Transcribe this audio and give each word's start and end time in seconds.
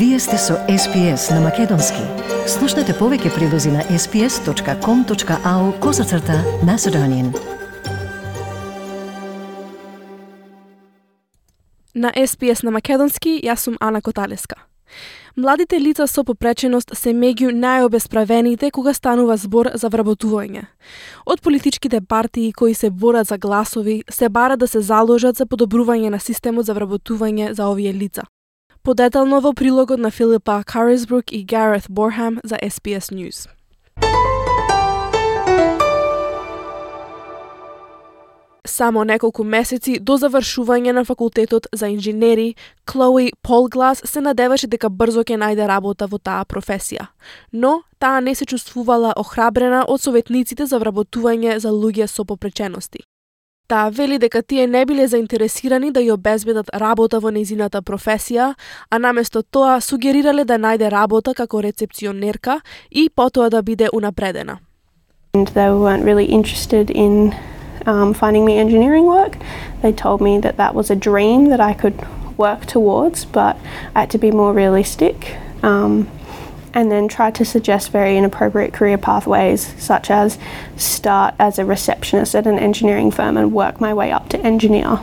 Вие 0.00 0.18
сте 0.18 0.38
со 0.38 0.54
SPS 0.68 1.34
на 1.34 1.40
Македонски. 1.40 2.00
Слушнете 2.48 2.94
повеќе 2.96 3.34
прилози 3.34 3.68
на 3.68 3.82
sps.com.au 3.84 5.80
козацрта 5.80 6.38
на 6.64 6.78
Седонин. 6.78 7.34
На 11.94 12.12
SPS 12.16 12.64
на 12.64 12.70
Македонски, 12.70 13.42
јас 13.44 13.68
сум 13.68 13.76
Ана 13.80 14.00
Коталеска. 14.00 14.56
Младите 15.36 15.80
лица 15.80 16.06
со 16.06 16.24
попреченост 16.24 16.96
се 16.96 17.12
меѓу 17.12 17.52
најобесправените 17.52 18.70
кога 18.70 18.96
станува 18.96 19.36
збор 19.36 19.68
за 19.74 19.92
вработување. 19.92 20.64
Од 21.26 21.44
политичките 21.44 22.00
партии 22.00 22.52
кои 22.52 22.74
се 22.74 22.90
борат 22.90 23.26
за 23.26 23.36
гласови, 23.38 24.02
се 24.08 24.28
бара 24.28 24.56
да 24.56 24.66
се 24.66 24.80
заложат 24.80 25.36
за 25.36 25.44
подобрување 25.44 26.08
на 26.08 26.18
системот 26.18 26.64
за 26.64 26.72
вработување 26.72 27.52
за 27.52 27.68
овие 27.68 27.92
лица. 27.92 28.24
Подетално 28.82 29.40
во 29.40 29.52
прилогот 29.52 30.00
на 30.00 30.10
Филипа 30.10 30.62
Карисбрук 30.64 31.32
и 31.32 31.44
Гарет 31.44 31.84
Борхам 31.90 32.38
за 32.44 32.56
SPS 32.56 33.12
News. 33.12 33.48
Само 38.66 39.04
неколку 39.04 39.44
месеци 39.44 39.98
до 40.00 40.16
завршување 40.16 40.94
на 40.96 41.04
факултетот 41.04 41.66
за 41.72 41.90
инженери, 41.92 42.54
Клои 42.86 43.32
Полглас 43.42 44.00
се 44.04 44.20
надеваше 44.20 44.66
дека 44.66 44.88
брзо 44.88 45.26
ќе 45.28 45.36
најде 45.36 45.68
работа 45.68 46.08
во 46.08 46.16
таа 46.16 46.48
професија. 46.48 47.10
Но 47.52 47.82
таа 47.98 48.20
не 48.20 48.34
се 48.34 48.46
чувствувала 48.46 49.12
охрабрена 49.16 49.84
од 49.88 50.00
советниците 50.00 50.64
за 50.66 50.80
вработување 50.80 51.58
за 51.58 51.68
луѓе 51.68 52.06
со 52.06 52.24
попречености. 52.24 53.04
Таа 53.70 53.90
вели 53.90 54.18
дека 54.18 54.42
тие 54.42 54.66
не 54.66 54.82
биле 54.84 55.04
заинтересирани 55.06 55.92
да 55.94 56.00
ја 56.02 56.16
обезбедат 56.16 56.72
работа 56.74 57.20
во 57.22 57.30
нејзината 57.30 57.84
професија, 57.86 58.54
а 58.90 58.98
наместо 58.98 59.42
тоа 59.42 59.76
сугерирале 59.78 60.42
да 60.44 60.56
најде 60.58 60.88
работа 60.90 61.34
како 61.38 61.62
рецепционерка 61.62 62.60
и 62.90 63.06
потоа 63.08 63.46
да 63.48 63.62
биде 63.62 63.86
унапредена. 63.92 64.58
And 65.34 65.46
they 65.54 65.70
weren't 65.70 66.02
really 66.02 66.26
interested 66.26 66.90
in 66.90 67.32
um, 67.86 68.12
finding 68.12 68.44
me 68.44 68.58
engineering 68.58 69.06
work. 69.06 69.38
They 69.82 69.92
told 69.92 70.20
me 70.20 70.40
that 70.40 70.56
that 70.56 70.74
was 70.74 70.90
a 70.90 70.96
dream 70.96 71.50
that 71.50 71.60
I 71.60 71.72
could 71.72 71.94
work 72.36 72.66
towards, 72.66 73.24
but 73.24 73.54
I 73.94 74.00
had 74.00 74.10
to 74.10 74.18
be 74.18 74.32
more 74.32 74.52
realistic. 74.52 75.36
Um, 75.62 76.08
and 76.74 76.90
then 76.90 77.08
try 77.08 77.30
to 77.30 77.44
suggest 77.44 77.92
very 77.92 78.16
inappropriate 78.16 78.72
career 78.72 78.98
pathways, 78.98 79.74
such 79.78 80.10
as 80.10 80.38
start 80.76 81.34
as 81.38 81.58
a 81.58 81.64
receptionist 81.64 82.34
at 82.34 82.46
an 82.46 82.58
engineering 82.58 83.10
firm 83.10 83.36
and 83.36 83.52
work 83.52 83.80
my 83.80 83.92
way 83.94 84.10
up 84.10 84.28
to 84.30 84.38
engineer. 84.40 85.00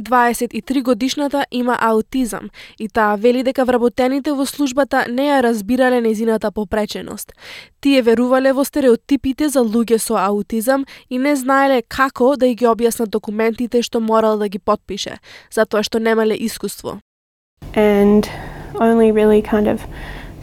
23 0.00 0.82
годишната 0.82 1.46
има 1.50 1.78
аутизам 1.80 2.50
и 2.78 2.88
таа 2.88 3.16
вели 3.16 3.42
дека 3.42 3.64
вработените 3.64 4.32
во 4.32 4.46
службата 4.46 5.06
не 5.08 5.28
ја 5.28 5.42
разбирале 5.42 6.00
незината 6.00 6.52
попреченост. 6.52 7.32
Тие 7.80 8.02
верувале 8.02 8.52
во 8.52 8.64
стереотипите 8.64 9.48
за 9.48 9.60
луѓе 9.64 9.96
со 9.98 10.16
аутизам 10.20 10.84
и 11.10 11.18
не 11.18 11.36
знаеле 11.36 11.82
како 11.82 12.36
да 12.36 12.46
ги 12.46 12.66
објаснат 12.66 13.08
документите 13.08 13.82
што 13.82 14.00
морал 14.00 14.38
да 14.38 14.48
ги 14.48 14.58
подпише, 14.58 15.16
затоа 15.50 15.82
што 15.82 15.98
немале 15.98 16.36
искуство. 16.36 17.00
And 17.74 18.28
only 18.74 19.12
really 19.12 19.40
kind 19.40 19.66
of 19.66 19.80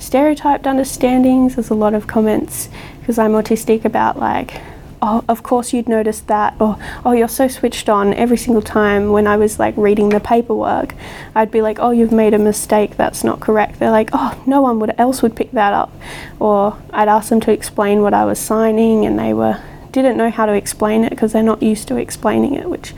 stereotyped 0.03 0.65
understandings. 0.65 1.55
There's 1.55 1.69
a 1.69 1.75
lot 1.75 1.93
of 1.93 2.07
comments 2.07 2.69
because 2.99 3.17
I'm 3.17 3.31
autistic 3.31 3.85
about 3.85 4.19
like 4.19 4.61
oh, 5.03 5.21
of 5.27 5.43
course 5.43 5.73
you'd 5.73 5.89
notice 5.89 6.21
that, 6.21 6.55
or 6.61 6.77
oh, 7.03 7.11
you're 7.11 7.27
so 7.27 7.47
switched 7.49 7.89
on 7.89 8.13
every 8.13 8.37
single 8.37 8.61
time 8.61 9.11
when 9.11 9.27
I 9.27 9.35
was 9.35 9.59
like 9.59 9.75
reading 9.75 10.09
the 10.09 10.21
paperwork, 10.21 10.95
I'd 11.35 11.51
be 11.51 11.61
like, 11.61 11.77
oh, 11.79 11.91
you've 11.91 12.13
made 12.13 12.33
a 12.33 12.39
mistake, 12.39 12.95
that's 12.95 13.21
not 13.23 13.41
correct. 13.41 13.79
They're 13.79 13.91
like, 13.91 14.09
oh, 14.13 14.41
no 14.47 14.61
one 14.61 14.79
would 14.79 14.95
else 14.97 15.21
would 15.21 15.35
pick 15.35 15.51
that 15.51 15.73
up, 15.73 15.91
or 16.39 16.77
I'd 16.91 17.09
ask 17.09 17.29
them 17.29 17.41
to 17.41 17.51
explain 17.51 18.01
what 18.01 18.13
I 18.13 18.23
was 18.23 18.39
signing, 18.39 19.05
and 19.05 19.19
they 19.19 19.33
were 19.33 19.61
didn't 19.91 20.17
know 20.17 20.31
how 20.31 20.45
to 20.45 20.53
explain 20.53 21.03
it 21.03 21.09
because 21.09 21.33
they're 21.33 21.43
not 21.43 21.61
used 21.61 21.87
to 21.89 21.97
explaining 21.97 22.55
it, 22.55 22.69
which 22.69 22.95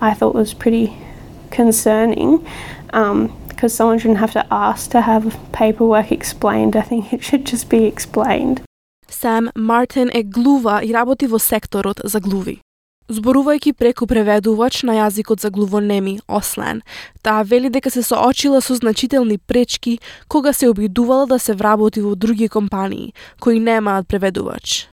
I 0.00 0.14
thought 0.14 0.34
was 0.34 0.54
pretty 0.54 0.96
concerning. 1.50 2.46
Um, 2.92 3.36
because 3.58 3.74
someone 3.74 3.98
shouldn't 3.98 4.20
have 4.20 4.32
to 4.40 4.46
ask 4.52 4.90
to 4.90 5.00
have 5.00 5.24
paperwork 5.50 6.12
explained. 6.12 6.76
I 6.76 6.82
think 6.82 7.12
it 7.12 7.24
should 7.24 7.44
just 7.44 7.68
be 7.68 7.82
explained. 7.92 8.62
Сам 9.10 9.48
Мартин 9.56 10.10
е 10.14 10.22
глува 10.22 10.80
и 10.84 10.94
работи 10.94 11.26
во 11.26 11.38
секторот 11.38 12.00
за 12.04 12.20
глуви. 12.20 12.60
Зборувајќи 13.10 13.72
преку 13.72 14.06
преведувач 14.06 14.82
на 14.84 14.92
јазикот 15.00 15.40
за 15.40 15.50
глувонеми 15.50 16.20
Ослен, 16.28 16.82
таа 17.22 17.42
вели 17.42 17.70
дека 17.70 17.90
се 17.90 18.02
соочила 18.02 18.60
со 18.60 18.74
значителни 18.74 19.38
пречки 19.38 19.98
кога 20.28 20.52
се 20.52 20.68
обидувала 20.68 21.26
да 21.26 21.38
се 21.38 21.54
вработи 21.54 22.00
во 22.00 22.14
други 22.14 22.48
компании 22.48 23.12
кои 23.40 23.60
немаат 23.60 24.08
преведувач. 24.08 24.88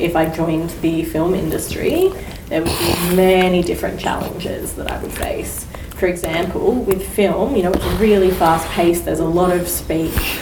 If 0.00 0.16
I 0.16 0.26
joined 0.26 0.70
the 0.82 1.04
film 1.04 1.34
industry, 1.34 2.10
there 2.48 2.62
would 2.62 2.78
be 2.86 3.16
many 3.16 3.62
different 3.62 4.00
challenges 4.00 4.72
that 4.72 4.90
I 4.90 4.98
would 5.00 5.12
face. 5.12 5.69
For 5.99 6.07
example, 6.07 6.73
with 6.73 7.07
film, 7.15 7.55
you 7.55 7.63
know, 7.63 7.71
it's 7.71 7.85
really 7.99 8.31
fast 8.31 8.67
paced, 8.69 9.05
there's 9.05 9.19
a 9.19 9.25
lot 9.25 9.51
of 9.55 9.67
speech, 9.67 10.39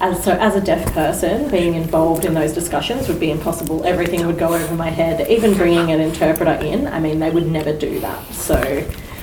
as 0.00 0.22
so 0.22 0.32
as 0.32 0.54
a 0.54 0.60
deaf 0.60 0.92
person, 0.94 1.50
being 1.50 1.74
involved 1.74 2.24
in 2.24 2.34
those 2.34 2.52
discussions 2.52 3.08
would 3.08 3.20
be 3.20 3.30
impossible. 3.30 3.84
Everything 3.84 4.26
would 4.26 4.38
go 4.38 4.54
over 4.54 4.74
my 4.74 4.90
head. 4.90 5.28
Even 5.28 5.54
bringing 5.54 5.90
an 5.90 6.00
interpreter 6.00 6.54
in, 6.64 6.86
I 6.86 7.00
mean, 7.00 7.18
they 7.18 7.30
would 7.30 7.48
never 7.50 7.72
do 7.72 7.98
that. 8.00 8.20
So 8.32 8.56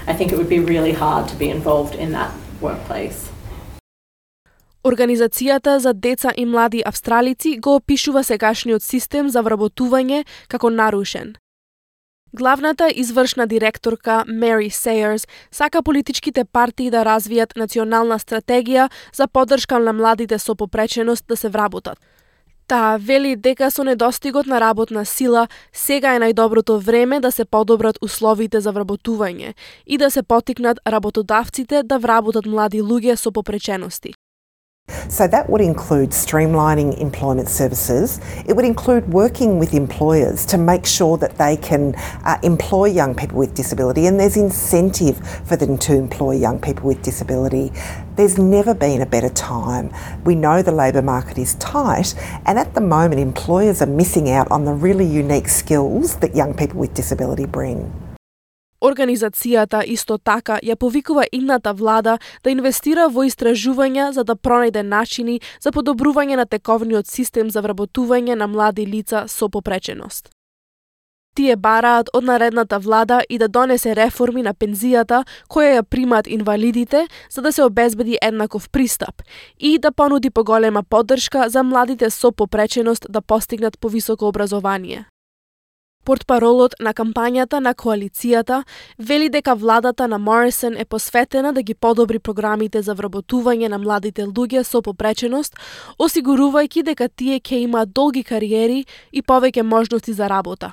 I 0.08 0.14
think 0.14 0.32
it 0.32 0.38
would 0.38 0.50
be 0.50 0.60
really 0.60 0.92
hard 0.92 1.28
to 1.30 1.36
be 1.36 1.50
involved 1.50 1.96
in 1.96 2.12
that 2.12 2.32
workplace. 2.62 3.32
Организацијата 4.84 5.80
за 5.80 5.94
деца 5.94 6.32
и 6.38 6.46
млади 6.46 6.84
австралици 6.86 7.58
го 7.58 7.76
опишува 7.76 8.24
сегашниот 8.24 8.84
систем 8.84 9.30
за 9.30 9.42
вработување 9.42 10.26
како 10.48 10.70
нарушен. 10.70 11.36
Главната 12.33 12.93
извршна 12.95 13.47
директорка 13.47 14.25
Мери 14.29 14.71
Сейерс 14.71 15.27
сака 15.51 15.83
политичките 15.83 16.45
партии 16.45 16.91
да 16.91 17.03
развијат 17.03 17.57
национална 17.59 18.19
стратегија 18.23 18.87
за 19.13 19.27
поддршка 19.27 19.81
на 19.83 19.93
младите 19.93 20.39
со 20.39 20.55
попреченост 20.55 21.27
да 21.27 21.37
се 21.37 21.49
вработат. 21.49 21.99
Таа 22.69 22.99
вели 23.03 23.35
дека 23.35 23.71
со 23.71 23.83
недостигот 23.83 24.47
на 24.47 24.61
работна 24.61 25.05
сила 25.05 25.49
сега 25.73 26.15
е 26.15 26.23
најдоброто 26.23 26.79
време 26.79 27.21
да 27.21 27.33
се 27.33 27.45
подобрат 27.45 27.99
условите 28.01 28.61
за 28.61 28.71
вработување 28.71 29.55
и 29.87 29.99
да 29.99 30.11
се 30.11 30.23
потикнат 30.23 30.79
работодавците 30.87 31.83
да 31.83 31.99
вработат 31.99 32.47
млади 32.47 32.83
луѓе 32.83 33.17
со 33.17 33.33
попречености. 33.33 34.15
So 35.09 35.27
that 35.27 35.49
would 35.49 35.61
include 35.61 36.11
streamlining 36.11 36.99
employment 37.01 37.49
services. 37.49 38.21
It 38.47 38.55
would 38.55 38.65
include 38.65 39.13
working 39.13 39.59
with 39.59 39.75
employers 39.75 40.47
to 40.47 40.59
make 40.59 40.87
sure 40.87 41.17
that 41.19 41.39
they 41.39 41.57
can 41.57 41.95
uh, 42.25 42.39
employ 42.43 42.87
young 42.87 43.15
people 43.15 43.39
with 43.39 43.55
disability 43.55 44.07
and 44.07 44.19
there's 44.19 44.37
incentive 44.37 45.19
for 45.47 45.57
them 45.57 45.79
to 45.79 45.95
employ 45.95 46.33
young 46.33 46.61
people 46.61 46.87
with 46.87 47.03
disability. 47.03 47.73
There's 48.17 48.39
never 48.39 48.75
been 48.75 49.01
a 49.01 49.07
better 49.07 49.31
time. 49.31 49.93
We 50.25 50.35
know 50.35 50.63
the 50.63 50.73
labour 50.73 51.03
market 51.03 51.39
is 51.39 51.55
tight 51.55 52.15
and 52.47 52.59
at 52.59 52.75
the 52.75 52.81
moment 52.81 53.21
employers 53.21 53.83
are 53.83 53.87
missing 53.87 54.31
out 54.31 54.51
on 54.51 54.65
the 54.65 54.73
really 54.73 55.07
unique 55.07 55.49
skills 55.49 56.17
that 56.17 56.35
young 56.35 56.55
people 56.55 56.81
with 56.81 56.95
disability 56.95 57.47
bring. 57.47 58.10
Организацијата 58.81 59.83
исто 59.85 60.19
така 60.19 60.59
ја 60.63 60.77
повикува 60.77 61.25
идната 61.33 61.73
влада 61.73 62.19
да 62.45 62.51
инвестира 62.51 63.09
во 63.09 63.25
истражувања 63.29 64.11
за 64.13 64.25
да 64.25 64.35
пронајде 64.37 64.83
начини 64.83 65.41
за 65.61 65.71
подобрување 65.71 66.37
на 66.37 66.47
тековниот 66.47 67.07
систем 67.07 67.51
за 67.51 67.61
вработување 67.61 68.35
на 68.35 68.47
млади 68.47 68.87
лица 68.87 69.25
со 69.29 69.49
попреченост. 69.49 70.31
Тие 71.37 71.57
бараат 71.57 72.09
од 72.13 72.25
наредната 72.25 72.79
влада 72.79 73.21
и 73.29 73.39
да 73.39 73.49
донесе 73.49 73.95
реформи 73.97 74.43
на 74.43 74.55
пензијата 74.55 75.23
која 75.49 75.77
ја 75.77 75.83
примаат 75.83 76.27
инвалидите 76.27 77.07
за 77.31 77.43
да 77.43 77.53
се 77.53 77.63
обезбеди 77.63 78.19
еднаков 78.23 78.71
пристап 78.71 79.23
и 79.59 79.79
да 79.79 79.93
понуди 79.93 80.31
поголема 80.31 80.83
поддршка 80.83 81.49
за 81.49 81.63
младите 81.63 82.11
со 82.11 82.33
попреченост 82.33 83.07
да 83.11 83.21
постигнат 83.21 83.79
повисоко 83.79 84.29
образование. 84.29 85.07
Портпаролот 86.05 86.75
на 86.81 86.95
кампањата 86.97 87.61
на 87.61 87.75
коалицијата 87.75 88.63
вели 88.99 89.29
дека 89.29 89.55
владата 89.55 90.09
на 90.09 90.19
Морисон 90.19 90.77
е 90.77 90.85
посветена 90.85 91.53
да 91.53 91.63
ги 91.63 91.75
подобри 91.75 92.19
програмите 92.19 92.83
за 92.83 92.95
вработување 92.95 93.69
на 93.69 93.79
младите 93.79 94.25
луѓе 94.25 94.63
со 94.63 94.81
попреченост, 94.83 95.57
осигурувајќи 95.99 96.83
дека 96.83 97.09
тие 97.09 97.41
ќе 97.41 97.63
имаат 97.69 97.93
долги 97.93 98.25
кариери 98.25 98.85
и 99.13 99.23
повеќе 99.23 99.63
можности 99.63 100.13
за 100.13 100.29
работа. 100.29 100.73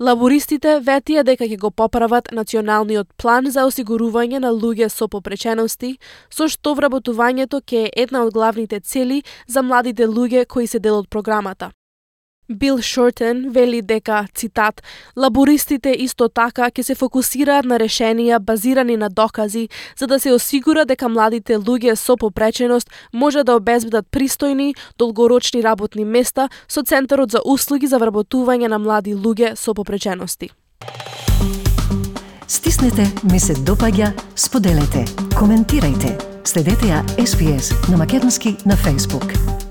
Лабористите 0.00 0.78
ветија 0.84 1.24
дека 1.24 1.44
ќе 1.44 1.58
го 1.60 1.70
поправат 1.70 2.28
националниот 2.32 3.08
план 3.16 3.50
за 3.52 3.66
осигурување 3.68 4.38
на 4.44 4.52
луѓе 4.52 4.88
со 4.88 5.08
попречености, 5.08 5.98
со 6.30 6.48
што 6.48 6.72
вработувањето 6.76 7.60
ќе 7.60 7.82
е 7.88 7.92
една 8.04 8.24
од 8.24 8.32
главните 8.32 8.80
цели 8.80 9.22
за 9.46 9.62
младите 9.62 10.06
луѓе 10.06 10.46
кои 10.46 10.66
се 10.66 10.78
дел 10.78 10.98
од 10.98 11.08
програмата. 11.08 11.72
Бил 12.50 12.82
Шортен 12.82 13.50
вели 13.50 13.82
дека, 13.82 14.26
цитат, 14.34 14.82
лабористите 15.16 15.92
исто 16.02 16.28
така 16.28 16.66
ќе 16.66 16.82
се 16.82 16.94
фокусираат 16.98 17.64
на 17.64 17.78
решенија 17.78 18.40
базирани 18.42 18.96
на 18.96 19.08
докази, 19.08 19.68
за 19.98 20.06
да 20.06 20.18
се 20.20 20.32
осигура 20.34 20.84
дека 20.84 21.08
младите 21.08 21.58
луѓе 21.58 21.94
со 21.94 22.16
попреченост 22.16 22.90
може 23.12 23.44
да 23.44 23.54
обезбедат 23.54 24.06
пристојни, 24.10 24.74
долгорочни 24.98 25.62
работни 25.62 26.04
места 26.04 26.48
со 26.68 26.82
Центарот 26.82 27.30
за 27.30 27.40
услуги 27.44 27.86
за 27.86 28.02
вработување 28.02 28.66
на 28.66 28.78
млади 28.78 29.14
луѓе 29.14 29.54
со 29.54 29.74
попречености. 29.74 30.50
Стиснете, 32.48 33.06
ми 33.30 33.38
се 33.38 33.54
допаѓа, 33.54 34.10
споделете, 34.34 35.06
коментирајте. 35.38 36.18
Следете 36.44 36.90
ја 36.90 37.06
SPS 37.14 37.90
на 37.90 37.96
Македонски 37.96 38.56
на 38.66 38.74
Facebook. 38.74 39.69